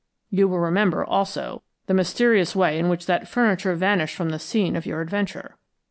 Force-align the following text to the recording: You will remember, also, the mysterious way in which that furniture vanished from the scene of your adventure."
You 0.31 0.47
will 0.47 0.57
remember, 0.59 1.05
also, 1.05 1.61
the 1.85 1.93
mysterious 1.93 2.55
way 2.55 2.79
in 2.79 2.89
which 2.89 3.05
that 3.05 3.27
furniture 3.27 3.75
vanished 3.75 4.15
from 4.15 4.29
the 4.31 4.39
scene 4.39 4.75
of 4.75 4.87
your 4.87 4.99
adventure." 4.99 5.57